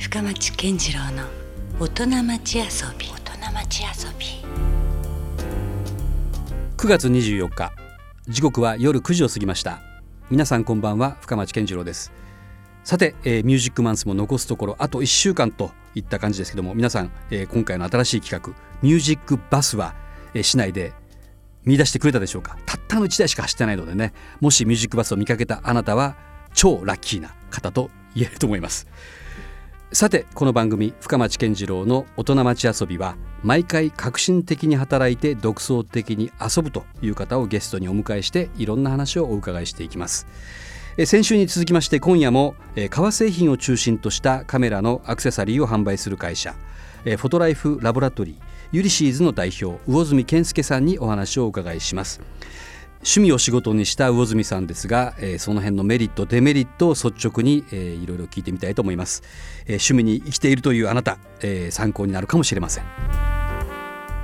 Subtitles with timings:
[0.00, 1.24] 深町健次郎の
[1.78, 2.64] 大人町遊
[2.98, 3.06] び。
[3.06, 4.26] 大人町遊び。
[6.78, 7.70] 9月24日
[8.26, 9.82] 時刻は夜9時を過ぎました。
[10.30, 12.12] 皆さんこんばんは深町健次郎です。
[12.82, 19.94] さて、えー、ミュージックマンスも残すところあと1週間といった感じですけども皆さん、えー、今回の新しい企画ミュージックバスは、
[20.32, 20.94] えー、市内で
[21.66, 22.56] 見出してくれたでしょうか？
[22.64, 26.16] たったの1台しか走ってないのでねもしミュージックバスを見かけたあなたは
[26.54, 28.86] 超ラッキーな方と言えると思います
[29.92, 40.28] さてこの番組深町健次郎の大人町遊びは毎回革新的に働いて独創的に遊ぶという方をゲストにお迎えしていろんな話をお伺いしていきます。
[41.06, 42.54] 先週に続きまして今夜も
[42.90, 46.54] 革製品を中心としたカメラのアクセサリーを販売する会社
[47.02, 48.36] フォトライフラボラトリー
[48.70, 52.20] ユリシーズの代表魚住健介さんにお話をお伺いします。
[53.02, 59.22] 趣味を仕事にした魚住さんですが、えー、その辺のメリットデメリットを率直に、えー、いろいろ聞いてみたいと思います、
[59.64, 62.84] えー、趣味に生きているというあなた、えー、参考になるかもしれません。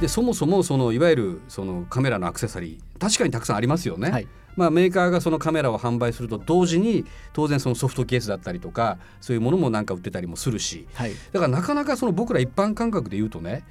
[0.01, 13.65] でそもそもそのいわゆるそのカメラのアクセサリー確かにたくさんありますよね、はい、まあ、メーカーがそのカメラを販売すると同時に当然そのソフトケースだったりとかそういうものもなんか売ってたりもするし、はい、だからなかなかその僕ら一般感覚で言うとね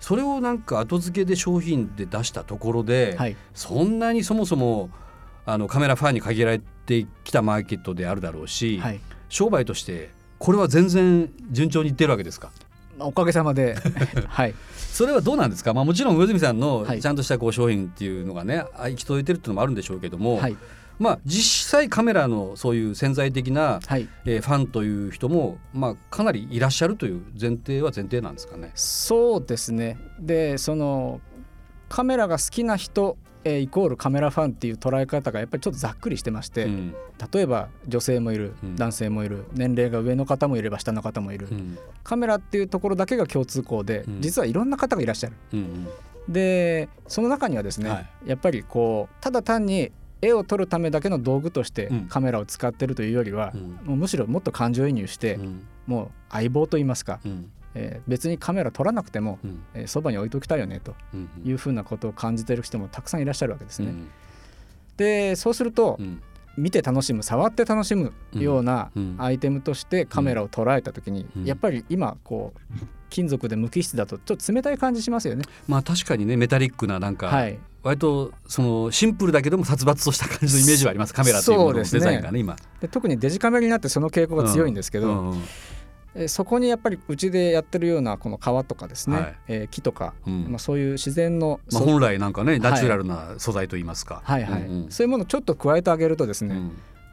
[0.00, 4.90] それをなんか後付けで商品で出したところで、はい、そんなにそもそも
[5.44, 12.50] あのカメラファンに限られてきたマーケットであるだろうし、はい、商売としてこれは全然順調にいってるわけですか？
[12.98, 13.74] おかげさまで。
[14.28, 14.54] はい。
[14.74, 20.56] それはどうなんですか、まあ、もちろん上住さんのちゃんとしたこう商品っていうのがね行き届いてるっていうのもあるんでしょうけども、はい、
[20.98, 28.72] まあ、実際カメラのそういう潜在的な、はい、えー、ファンという人も、まあ、かなりいらっしゃるという前提は前提なんですかね。
[28.74, 29.98] そうですね。
[30.18, 31.20] でその
[31.88, 33.16] カメラが好きな人
[33.46, 36.96] えー、イコールカメラファンっていう捉え方がやっぱりちょっとざっくりしてまして、うん、
[37.32, 45.36] 例えば女性もいる、うん、男性もいる年齢が上の方もいれば下の方もいる、うん、カメラっていうところだけが共通項で、実はいろんな方がいらっしゃる。
[46.28, 49.92] でその中にはですね、はい、やっぱりこうただ単に
[50.26, 60.94] 絵を撮るためだけの道具としてカメラを使ってるというよりは、うん、もうむしろもっと感情移入して、うん、もう相棒といいますか、うん、えー、別にカメラ撮らなくても、うん、えー、そばに置いときたいよねと
[61.44, 63.94] いうふうなことを感じてる人もたくさんいらっしゃるわけですね。
[64.96, 65.98] でそうすると、
[66.56, 75.44] 見て楽しむ触って楽しむようなアイテムとしてカメラを捉えた時に、やっぱり今こう金属で無機質だとちょっと冷たい感じしますよね。
[75.68, 81.14] まあ確かにねメタリックななんか、はい、割とそのシンプルだけども殺伐とした感じのイメージはあります。
[81.14, 82.56] カメラというもののデザインがね今。
[82.80, 85.42] で特にデジカメになってその傾向が強いんですけど、うんうん。
[86.16, 94.52] えそこにやっぱりうちでやってるようなこの川とかですね、はい、えー、木とか、うん、まあ、そういう自然の、まあ、本来なんかねナチュラルな素材といいますか、はい、はい。
[94.52, 96.58] はい、うんうん、そういうものをちょっと加えてあげるとですね、う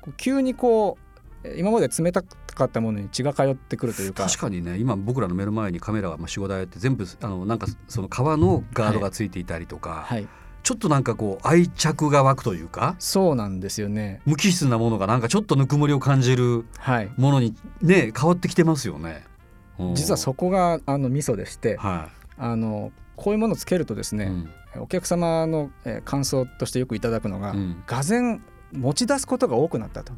[0.10, 0.98] ん、急にこ
[1.44, 4.26] う今まで冷たかったものに血が通ってくるというか。
[4.26, 10.28] 確かにね今僕らの目の前にカメラが45台あって全部あのなんかその川のガードがついていたりとか、はい、はい
[10.64, 14.22] ちょっとなんかこう愛着が湧くというかそうなんですよね。
[14.26, 16.66] 無機質なものがなんかちょっとぬくもりを感じる
[17.18, 19.26] ものにね、変わってきてますよね。
[19.94, 24.26] 実はそこがあのミソでして、はい、あのこういうものをつけるとですね、
[24.76, 28.22] うん、お客様の、え感想としてよくいただくのが、うん、がぜ
[28.72, 30.14] 持ち出すことが多くなったと。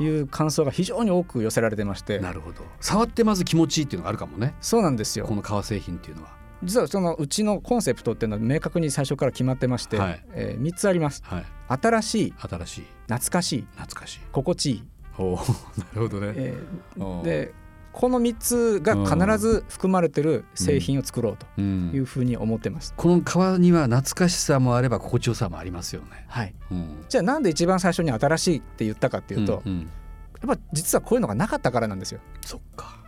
[0.00, 2.18] いう感想が非常に多く寄せられてまして。
[2.18, 2.62] なるほど。
[2.80, 4.54] 触ってまず気持ちいいっていうのがあるかもね。
[4.60, 5.26] そうなんですよ。
[5.26, 6.30] この革製品っていうのは
[6.64, 12.84] 実はそのうちのコンセプトっていうのは明確に最初から決まってまして、はい、えー、3つあります、はい、新しい新しい。
[13.06, 14.20] 懐かしい懐かしい。
[14.32, 14.84] 心地いい。
[15.18, 15.36] お
[15.78, 17.54] なるほどね、えー、で
[17.92, 26.24] この3つが必ず含まれてる製品を作ろうというふうに思ってます、うんうん、この革には懐かしさもあれば心地よさもありますよね。
[26.26, 32.20] はい、うん、じゃあなんで一番最初に新しいって言ったかっていうと、うんうん、やっぱ実はこういうのがなかったからなんですよ。
[32.44, 32.98] そっか、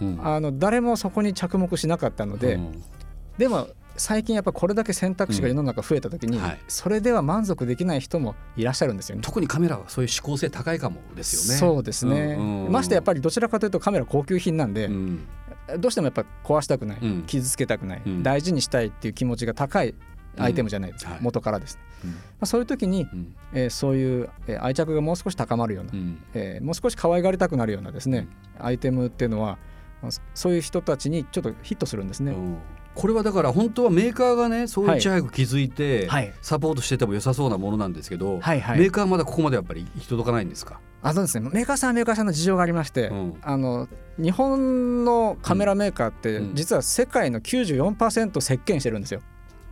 [0.00, 2.58] うん、あの誰もそこに着目しなかったので、
[3.38, 9.22] でも最近やっぱこれだけ選択肢が世の中増えた時に、それでは満足できない人もいらっしゃるんですよね。
[9.22, 11.60] 特にカメラはそういう指向性高いかもですよね。
[11.60, 15.26] そうですね、うんうん、ましてやっぱりどちらかというとカメラ高級品なんで、うん、
[15.78, 19.94] どうしてもやっぱ壊したくない、うん、傷つけたくない、大事にしたいっていう気持ちが高い
[20.36, 21.76] アイテムじゃないですか、はい、元からです。
[21.76, 28.26] ね、まあ、そういう時に、うん、えー、そういう、えー、愛着がもう少し高まるような、うん、えー、もう少し可愛がりたくなるようなですね、
[28.58, 29.58] アイテムっていうのは
[30.34, 32.34] そういう人たちにちょっとヒットするんですね。
[32.94, 36.08] これはだから本当はメーカーがねそういち早く気づいて
[36.42, 40.80] サポートしてても良さそうなものなんですけど、はいはい、メーカーはまだここまでやっぱり行き届かないんですか？
[41.02, 41.50] あそうですね。
[41.52, 49.20] メーカーさんはメーカーさんの事情がありまして、うん、あの日本のカメラメーカーって実は世界の94%席巻してるんですよ。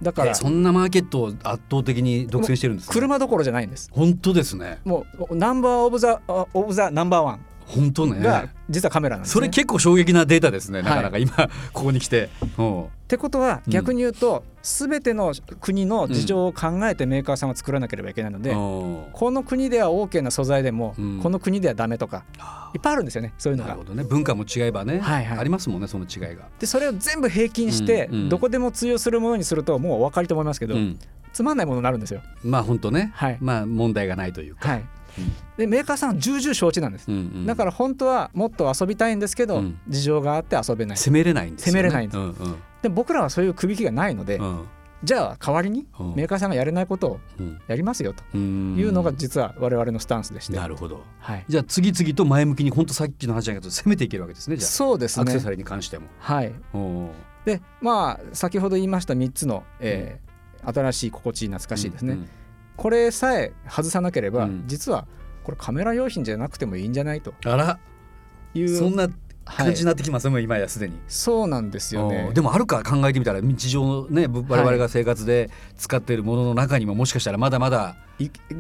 [0.03, 3.89] だからそんなマーケットを圧倒的に独占してるんです、ね、車どころじゃないんです。
[3.93, 4.81] 本当ですね。
[4.85, 7.41] もう number of the of the number one
[7.75, 8.21] 本当ね。
[8.21, 11.19] が実はカメラなんです、ね、それ結構衝撃なデータですねなかなか。
[11.19, 11.33] 今、
[11.73, 12.25] ここに来て。
[12.25, 12.29] っ
[13.09, 22.25] てことは逆に言うと、すべての国の事情を考えてメーカーさんは作らなければいけないので、この国では OK な素材でも、この国ではダメとか
[22.75, 23.71] いっぱいあるんですよねそういうのが。
[23.71, 24.05] なるほどね。
[24.05, 26.49] 文化も違えばね、はいはい、ありますもんねその違いが。
[26.59, 30.77] でそれを全部平均して、どこでも通用するものにするともうお分かりと思いますけど、
[31.33, 32.23] つまんないものになるんですよ。
[32.43, 34.69] まあ本当ね、はい、まあ問題がないというか。
[34.69, 34.85] はい
[35.57, 40.97] でメーカーさん重々承知なんです、うんうん、だから本当はもっと遊びたいんですけど、うん、事情があって遊べない。
[40.99, 44.67] 攻めれないんです、ね、攻めれないんです、うんうん、で僕らはそういう首引きがないので、うん、
[45.05, 47.21] じゃあ代わりにメーカーさんがやれないことを
[47.67, 50.57] やりますよというのが実は我々のスタンスでして。
[50.57, 54.57] なるほど、はい、じゃあ次々と前向きに本当さっきの話だけど攻めていけるわけですね。
[54.57, 55.23] じゃあそうですね。
[55.23, 56.07] アクセサリーに関しても。
[56.19, 56.53] はい。
[57.45, 62.29] でまあ先ほど言いました3つの、えー、新しい心地いい懐かしいですね、うんうん、
[62.77, 65.07] これさえ外さなければ、実は
[65.45, 67.35] これカメラ用品じゃなくてもいいんじゃないと。
[67.45, 67.79] あら。
[68.55, 68.77] いう。
[68.77, 69.09] そんな
[69.45, 70.99] 感じになってきます、はい、今やすでに。
[71.09, 72.31] そうなんですよね。
[72.33, 77.97] でもあるか考えてみたら日常のね我々が生活で使っているものの中にももしかしたらまだまだ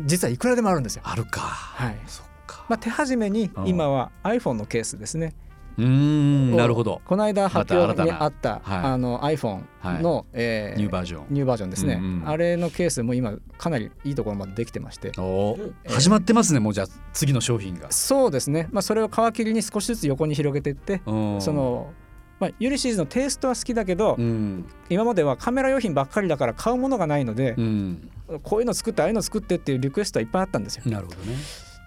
[0.06, 1.02] 実はいくらでもあるんですよ。
[1.04, 1.40] あるか。
[1.40, 1.98] はい。
[2.06, 2.64] そっか。
[2.68, 5.34] まあ手始めに今は iPhone のケースですね
[5.78, 7.00] うんなるほど。
[7.04, 9.62] この間発表にあった、はい、あの iPhone
[10.00, 11.26] の、はい、えー、ニューバージョン。
[11.30, 15.12] ニューバージョンですね、うんうん、あれのケースも今かなりいいところまでできてまして。
[15.18, 17.90] お、えー、始まってますねもうじゃあ次の商品が。
[17.90, 21.92] そうですね、まあ、それを皮切りに少しずつ横に広げていってその
[22.42, 28.10] まあ、ユリシーズのテイストは好きだけど、うん、今まではカメラ用品ばっかりだから買うものがないので、うん、
[28.42, 30.82] こういうの作ってああいうの作ってっていうリクエストはいっぱいあったんですよ。
[30.86, 31.36] なるほどね。
[31.36, 31.36] で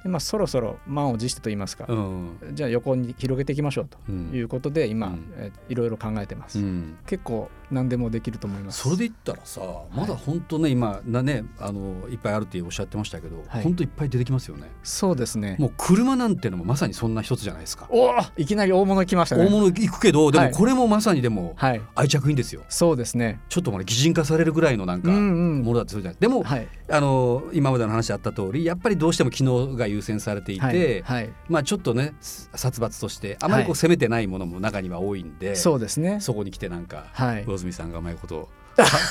[0.07, 8.81] まあ、そろそろ満を持してと言いますか、うん、じゃあ横に広げていきましょうということで今、うん、えいろいろ考えてます、うん、結構何でもできると思います。
[8.81, 9.62] それで言ったらさ
[9.94, 14.69] まだ本当ね、はい、今なねあのいっぱいあるっておっしゃってましたけど、はい、本当いっぱい出てきますよね。
[14.83, 15.56] そうですね。
[15.59, 17.88] もう車なんてのもまさにそんな一つじゃないですか。
[17.89, 19.45] おいきなり大物来ましたね。
[19.45, 21.56] 大物行くけどでもこれもまさにでも
[21.95, 23.39] 愛着いいんですよ、そうですね。
[23.50, 26.44] ちょっとも擬人化されるぐらいのなんかものだってするじゃない、でも、
[26.89, 36.19] あの今までの話あった通りやっぱりどうしても機能が優先されていて、で、はい、まあちょっとね殺伐としてあまりこう攻めてないものも中には多いんで、そうですね。
[36.19, 38.50] そこに来てなんか、はい、魚住さんがうまいこと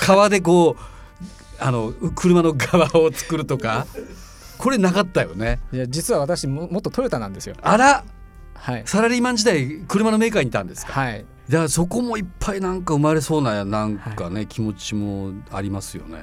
[0.02, 0.82] 川でこう
[1.58, 3.86] あの車の側を作るとか
[4.58, 5.60] これなかったよね。
[5.72, 7.56] いや実は私ももっとトヨタなんですよ。
[7.60, 8.04] あら、
[8.54, 10.92] はい、サラリーマン時代車のメーカーにいたんですか？
[10.92, 11.24] はい。
[11.48, 16.18] じゃあそこもいっぱいなんか生まれそうななんかね、はい、気持ちもありますよね。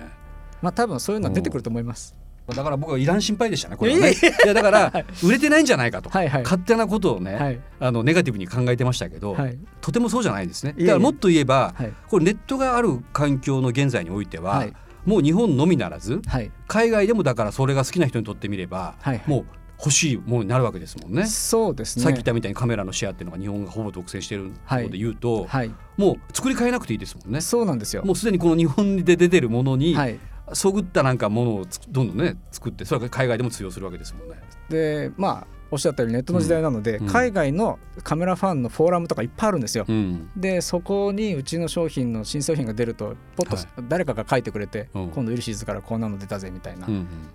[0.62, 2.16] まあ多分そういうのは出てくると思います
[2.54, 4.12] だから僕はいらん心配でしたねこれはね。
[4.12, 4.94] いやだから
[5.24, 10.74] 売れてないんじゃないかと、はいはい、勝手なことをね、はい、あのネガティブに考えてましたけど、はい、とてもそうじゃないですね。
[10.78, 11.74] だからもっと言えば、
[12.10, 14.66] これネットがある環境の現在においては、
[15.06, 16.22] もう日本のみならず、
[16.68, 18.96] 海外でもだからそれが好きな人にとってみれば、
[19.26, 19.46] もう
[19.84, 21.26] 欲しいものになるわけですもんね。
[21.26, 22.04] そうですね。
[22.04, 24.38] さっき言ったみたいにカメラのシェアっていうのが日本がほぼ独占してい。
[24.38, 27.42] るので言うと、はい、もう作り変えなくていいですもんね。
[27.42, 28.04] そうなんですよ。
[28.06, 30.20] もうすでにこの日本で出てるものに、はい、
[30.54, 34.36] そぐったなんかものをどんどんね作ってそれは海外でも通用するわけですもんね。
[34.70, 39.86] でまあおっしゃったようにネットの時代なので、うん、海外のカメラファンのフォーラムとかいっぱいあるんですよ。
[39.88, 46.88] うん、でそこにうちの商品の新商品が出るとポッと誰かが書いてくれて、はい、今度ウリシーズからこんなの出たぜみたいな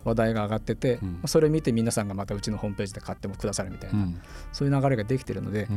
[0.04, 4.06] 話題が上がってて、うん、それを見て皆さんがまたうちのホームページで買ってもくださるみたいな、
[4.52, 5.68] そういう流れができてるので。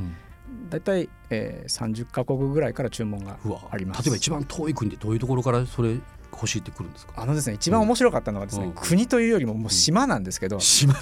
[0.72, 3.38] 大体、えー、30か国ぐらいから注文が
[3.70, 4.04] あります。
[4.04, 6.00] 例えば一番遠い国でどういうところからそれ
[6.32, 7.14] 欲しいってくるんですか？
[7.18, 10.96] あのですね一番面白かったのはですね、うん、国というよりももう島なんですけど、うん、島。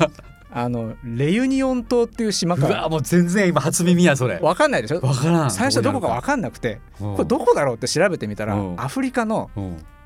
[0.50, 4.40] あのレユニオン島っていう島からもう全然今初耳やそれ。
[4.40, 5.02] 分かんないでしょ？
[5.02, 5.52] 分からん。
[5.52, 6.36] 最初どこか分か。
[6.36, 9.52] んなくてこれどこだろうって調べてみたらアフリカの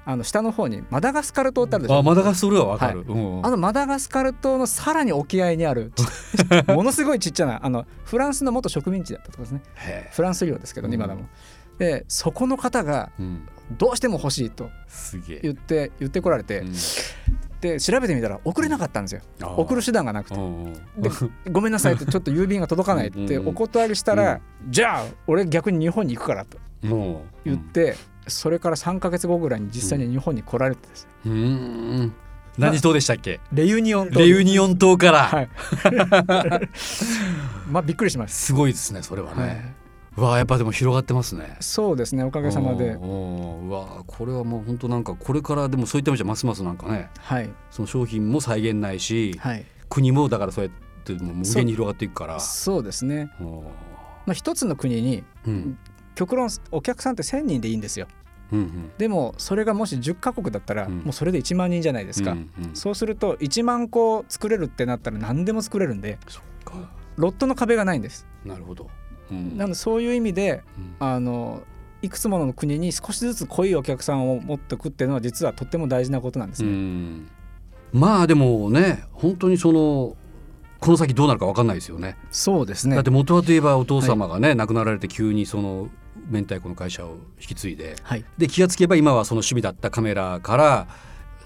[0.04, 2.00] あの下の方にマダガスカル島ってあるでしょ？
[2.00, 5.94] あマダガスカルは分かる、はい、あのマダガスカル島のさらに沖合にある
[6.68, 9.62] ものすごいちっちゃなあのフランスの元植民地だったとこですね。
[10.12, 11.30] フランス領ですけど、ね、今でも。
[11.78, 13.12] でそこの方が
[13.78, 14.70] どうしても欲しいと
[15.42, 16.74] 言って言ってこられて、うん、
[17.62, 19.22] で調べてみたら送れなかったんですよ。
[19.58, 20.36] 送る手段がなくて。
[20.98, 21.10] で
[21.52, 26.58] ごめんなさいと ちょっと郵便が届かないってお断りしたら、うん、じゃあ俺逆に日本に行くからと
[27.46, 27.96] 言って、
[28.28, 31.08] それから3か月後ぐらいに実際に日本に来られてです。
[31.26, 32.14] ね、うん
[32.58, 33.40] 何島でしたっけ？
[33.54, 34.20] レユニオン島。
[34.20, 35.50] レユニオン島から、はい、
[37.72, 38.48] まあびっくりします。
[38.48, 39.81] すごいですねそれはね、はい
[40.18, 41.56] わあやっぱでも広がってますね。
[41.62, 42.92] そうですねおかげさまで。
[42.92, 52.40] うわこれはもう本当なんかこれからでもそういった意味じゃますますなんかね、はい、その商品も再現ないし、はい、国もだからそうやってもう無限に広がっていくから。
[52.40, 53.32] そうですね。
[54.26, 55.78] まあ一つの国に、うん、
[56.16, 58.08] 極論お客さんって1,000人でいいんですよ。
[58.52, 66.20] うんうん、でもそれがもし10カ国だったら、もうそれで1万人じゃないですか、うんうん、そうすると1万個作れるってなったら何でも作れるんで
[67.16, 68.28] ロットの壁がないんです。
[68.44, 68.90] なるほど、うん、
[69.32, 71.64] なのでそういう意味で、うん、あの
[72.02, 77.26] いくつもの国に少しずつ濃いお客さんを持っておくっていうのは実はとっても大事なことなんですね。
[77.94, 80.16] まあでもね本当にその
[80.80, 82.18] この先どうなるか分かんないですよね。
[82.32, 82.96] そうですね。
[82.96, 85.90] だって元はといえばお父様がね、はい、亡くなられて急にその
[86.30, 90.88] 明太子の会社を引き継いで、はい、で気がつけば今はその趣味だったカメラから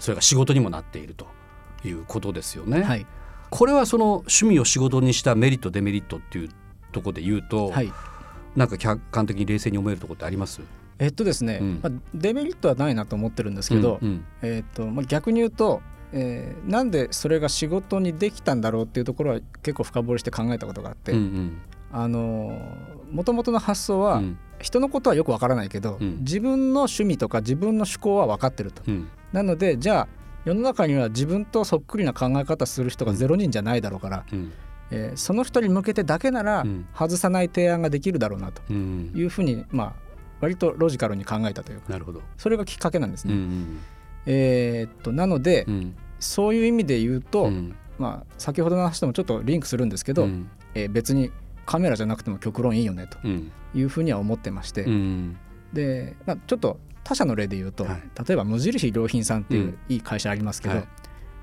[0.00, 1.26] それが仕事にもなっていると
[1.84, 2.82] いうことですよね。
[2.82, 3.06] はい、
[3.50, 6.48] これはその趣味を仕事にしたメリットデメリットっていう
[6.96, 7.92] ところで言うと、はい、
[8.56, 10.60] なんか客観的に冷静に思えるところってあります？
[10.98, 15.80] えっとですね、うん、まあ、デメリットはないなと思ってるんですけど、うんうん、えっとまあ、逆に言うと
[16.12, 21.58] えー、なんでそれが仕事にできたんだろうっていうところは結構深掘りして考えたことがあって、うんうん、
[21.90, 22.56] あの
[23.10, 28.82] もともとの発想は、うん、人のことはよくわからないけど、うん、自分の趣味とか自分の思考は分かってると。
[28.86, 30.08] うん、なのでじゃあ
[30.44, 34.52] 世の中には自分とそっくりな考え方する人がゼロ人じゃないだろうから、うん、
[34.90, 36.64] えー、その人に向けてだけなら
[36.94, 40.06] 外さない提案ができるだろうなというふうに、まあ
[40.40, 42.20] 割とロジカルに考えたというかなるほど。
[42.36, 43.34] それがきっかけなんですね。
[43.34, 43.78] うんうん
[44.26, 51.30] えー、っとなので、うん、そういう意味で言うと、うん、まあ、先ほどの話ともちょっとリンクするんですけど、うん、えー、別に
[51.64, 53.18] カメラじゃなくても極論いいよねと
[53.78, 54.84] いうふうには思ってまして、
[55.72, 60.88] で、まあ、ちょっと他社の例で言うと、はい、例えば無印良品さんっていういい会社ありますけど、はい、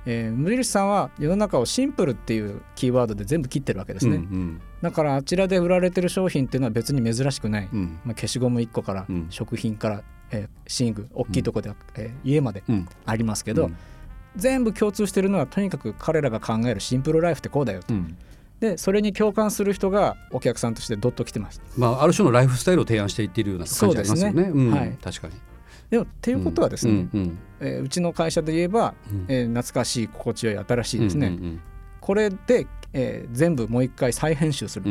[0.05, 12.63] えー、無印さんは世の中をシンプルっていうキーワードで全部切ってるわけですね、うんうん、だからあちらで売られてる商品っていうのは別に珍しくない、うん、まあ、消しゴム1個から、食品から、えー、寝具大きいとこで、うん、えー、家まで
[13.05, 13.77] ありますけど、うん、
[14.35, 17.93] 全部共通してるのはとにかく彼らが考えるシンプルライフってこうだよと。
[18.59, 21.61] でそれに共感する人がお客さんとしてどっと来てます。
[21.77, 24.51] まあある種のライフスタイルを提案していっているような感じありますよね。
[24.51, 24.71] ね。
[24.71, 25.33] はい、確かに。
[25.93, 31.43] でもっていうことはですね、うんうん、えー、うちの会社で言えば、うん、えー、懐かしい心地よい新しいですね、うんうん。
[31.43, 31.61] うん、
[32.01, 34.85] これで、えー、全部もう一回再編集する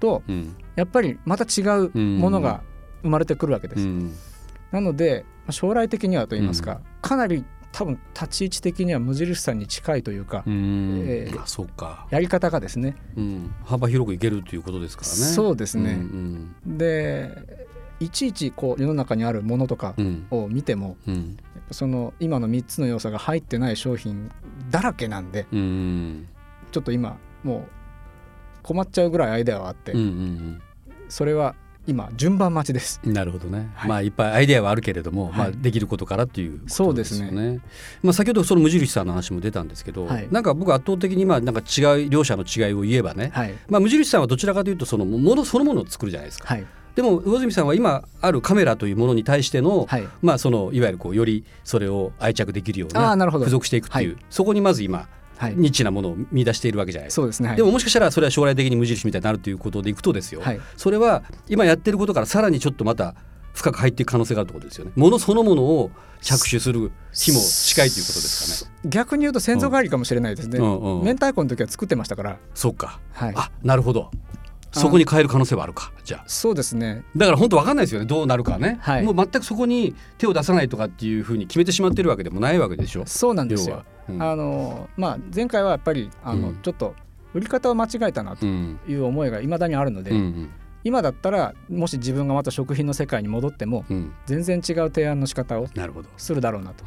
[0.00, 2.62] と、うん、やっぱりまた違うものが
[3.02, 3.82] 生まれてくるわけです。
[3.82, 4.14] うん。
[4.70, 12.06] なので将来的にはと言いますか、かなり多分立ち位置的には無印さんに近いというか、うえー、そうか。
[12.08, 15.14] やり方がですね、うん、幅広くいけるということですからね。
[15.16, 17.66] そうですね、うんうん、で
[18.00, 19.94] いちいちこう世の中にあるものとか
[20.30, 21.36] を見ても、うん、
[21.70, 24.30] その今の3つの要素が入ってない商品
[24.70, 26.28] だらけなんで、うん、
[26.72, 30.62] ちょっと今もう困っちゃうぐらいアイデアはあって、うんうんうん、
[31.08, 31.54] それは
[31.86, 33.00] 今順番待ちです。
[33.04, 33.70] なるほどね。
[33.74, 37.52] はい、まあいっぱいアイデアはあるけれども、はい、まあできることからっていうことですよね。
[37.52, 37.60] ね。
[38.02, 46.48] まあ先ほどその無印さんの話も出たんですけど、はい、なんか僕圧倒的にまあなんか違い両者の違いを言えばね、はい、まあ無印さんはどちらかというとそのものそのものを作るじゃないですか。
[46.48, 57.16] はいでも魚住さんは今あるカメラというものに対しての、はい、まあそのいわゆるこうよりそれを愛着できるような付属していくっていう、はい、そこにまず今はい、ニッチなものを見出しているわけじゃないですか。
[57.16, 63.14] そうですね、はい、でももしかしたらそれは将来的に無印みたいになるということでいくとですよ、はい、それは今やってることからさらにちょっとまた
[63.52, 64.92] 深く入っていく可能性があるということですよね。
[64.96, 68.90] ものそのものを着手する日も近いということですかね。
[68.90, 70.58] 逆に言うと先祖返りかもしれないですね。
[70.58, 72.38] うんうんうん、明太子の時は作ってましたから。
[72.54, 73.00] そうか。
[73.12, 74.10] はい、あなるほど。
[74.72, 75.92] そこに変える可能性はあるか。
[76.04, 76.24] じゃあ。
[76.26, 77.04] そうですね。
[77.16, 78.06] だから本当わかんないですよね。
[78.06, 83.04] どうなるかね、はい、もう全くそこに手を出さないとかっていうふうに決めてしまってるわけでもないわけでしょ。
[83.06, 86.94] そうなんですよ、うん、あのまあ前回はやっぱりあの、うん、ちょっと
[87.34, 90.50] 売り方を間違えたなという思いがいまだにあるので、うんうん。
[90.84, 95.66] 今だったらもし自分がまた食品の世界に戻っても、うん、全然違う提案の仕方を
[96.16, 96.84] するだろうなと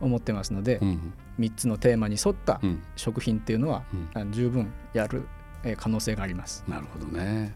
[0.00, 2.62] 思ってますので、うん、3つのテーマに沿った
[2.96, 3.82] 食品っていうのは、
[4.14, 5.26] うん、十分やる
[5.76, 6.64] 可能性があります。
[6.68, 7.54] なるほどね。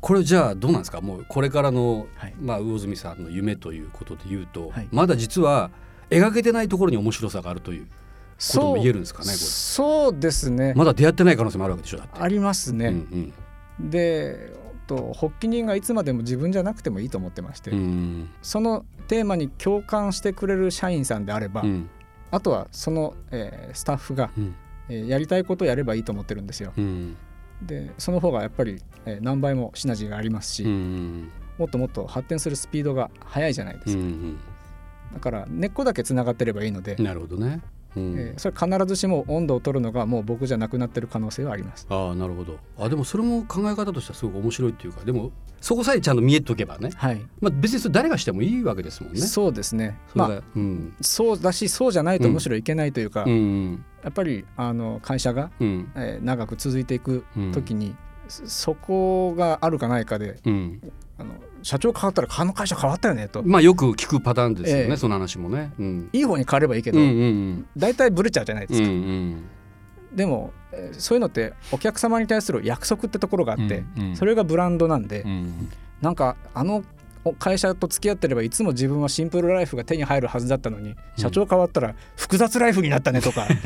[0.00, 1.00] これじゃあどうなんですか？
[1.00, 5.70] もうこれからの、はい、まあ、魚住さんの夢ということで言うと、はい、まだ実は
[6.10, 7.90] 描けてないところに面白さがあるというこ
[8.52, 9.36] とも言えるんですかねこれ。
[9.36, 10.72] そうですね。
[10.76, 12.86] まだ出会ってない可能性もあるわけでしょありますね。
[12.86, 13.32] うん
[13.80, 14.52] うん、で
[14.86, 17.72] と発起人がいつまでも自分じゃなくてもいいと思ってまして、
[18.40, 21.90] そのテーマに共感してくれる社員さんであれば、うん、
[22.30, 24.54] あとはその、えー、スタッフが、うん、
[24.88, 26.72] えー、やりたいことをやればいいと思ってるんですよ。
[27.62, 34.02] うんでその方がやっぱり、え何倍もシナジーがありますし、もっともっと発展するスピードが速いじゃないですか、
[35.14, 37.60] だから根っこだけつながってればいいのでなるほどね。
[37.96, 41.86] うん、えー、それ必ずしも温度を取るのがもう僕じゃなくなってる可能性はあります。
[41.88, 42.58] ああなるほど。
[42.78, 47.20] あでもそれも考え方としてはすごく面白いっていうかでもそこさえちゃんと見えておけばね、はい。
[47.40, 49.20] まあ、別にそれ誰がしてもいいわけですもんね。
[49.20, 49.98] そうですね。
[50.14, 57.94] まあ、うん、そうだしそうじゃないとむしろいけないというか、うん、やっぱりあの会社が、うん、えー、長く続いていく時に、
[58.26, 60.80] そこがあるかないかで、うん、
[61.18, 63.42] あの社長変わったらあの会社変わったよねと。
[63.42, 69.44] まあよく聞くパターンですよね、えー、その話もね、うん、いい方に変わればいいけど、うんうんうん、大体ブレちゃうじゃないですか、うんうん、
[70.16, 70.54] でも
[70.92, 75.68] そういうのってお客様に対する約束ってところがあって、うんうん、それがブランドなんで、うん、
[76.00, 76.82] なんかあの
[77.34, 83.46] 会社と付き合ってればいつも自分はシンプルライフが手に入るはずだったのに社長変わったら複雑ライフになったねとか。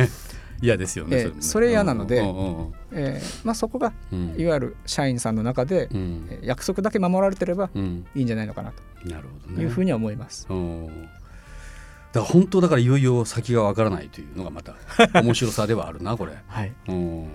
[0.62, 2.18] 嫌ですよね、えー、それ嫌なので、
[2.92, 3.92] えーまあ、そこが、
[4.36, 7.68] いわゆる社員さんの中で、うん、約束だけ守られてれば
[8.14, 8.80] いいんじゃないのかなと。
[9.60, 10.46] いうふうには思います。
[10.46, 10.54] だか
[12.14, 14.76] ら本当だからいよいよ先がわからないというのがまた
[15.20, 16.34] 面白さではあるなこれ。
[16.46, 17.26] はい、うん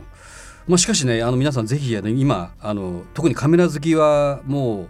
[0.67, 4.87] まあ、しかしねあの皆さんぜひ今あの特にカメラ好きはもう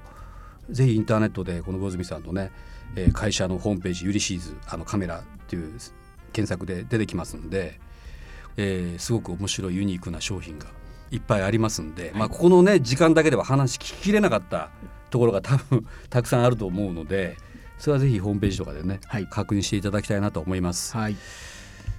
[0.70, 2.52] ぜひインターネットでこの魚住さんのね、
[2.96, 5.78] えー、会社のホームページユリシーズあのカメラっていう
[6.34, 7.80] 検索で出てきますんで、
[8.58, 10.68] えー、すごく面白いユニークな商品が
[11.12, 14.70] いっぱいありますんで、まあ、ここのね時間だけでは話聞ききれなかった
[15.10, 17.38] ところが多分 たくさんあると思うので。
[17.80, 20.98] それはぜひホームページとかでね、はい、確認していただきたいなと思います。
[20.98, 21.16] はい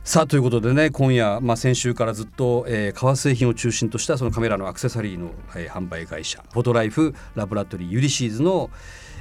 [0.08, 8.70] さあということでね今夜、まあ、先週からずっと、えー、革製品を中心としたそのカメラのアクセサリーの、えー、販売会社フォトライフラボラトリーユリシーズの、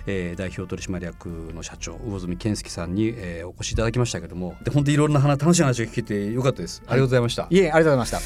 [0.06, 7.48] えー、代表取締役の社長魚住健介さんに、えー、お越しいただきましたけどもで本当にいろんな話楽しい話が聞けてよかったです、はい、ありがとうございました。
[7.50, 7.60] い。
[7.60, 8.20] えありがとうございました。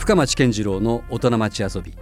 [0.00, 1.94] 深町健次郎の大人町遊び。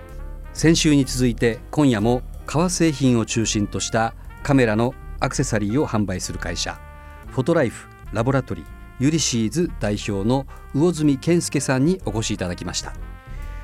[0.55, 6.81] 先週に続いて今夜も革製品を中心としたカメラのアクセサリーを販売する会社
[7.27, 8.65] フォトライフラボラトリー
[9.01, 12.93] ユリシーズ代表の魚住健介さんにお越しいただきました。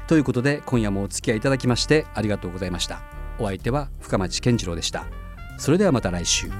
[0.08, 3.00] ということで今夜もお付き合いいただきましてありがとうございました。
[3.38, 5.06] お相手は深町健次郎でした。
[5.56, 6.50] それではまた来週。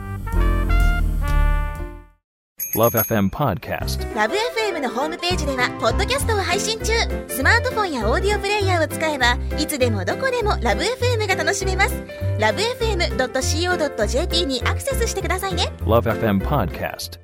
[2.77, 6.93] LoveFM Podcast LoveFM のホームページではポッドキャストを配信中。
[7.27, 12.05] スマートフォンやオーディオプレイヤーを使えばいつでもどこでも LoveFM が楽しめます。
[12.39, 15.73] LoveFM.co.jp にアクセスしてくださいね。
[15.81, 17.19] LoveFM Podcast